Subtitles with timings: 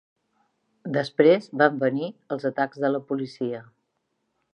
[0.95, 3.61] Després van venir els atacs de la policia.